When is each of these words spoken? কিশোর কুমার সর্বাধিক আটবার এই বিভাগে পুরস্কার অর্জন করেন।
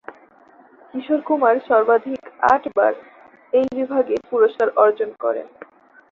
কিশোর 0.89 1.21
কুমার 1.21 1.55
সর্বাধিক 1.67 2.21
আটবার 2.53 2.93
এই 3.53 3.67
বিভাগে 3.75 4.15
পুরস্কার 4.29 4.67
অর্জন 4.75 5.09
করেন। 5.19 5.47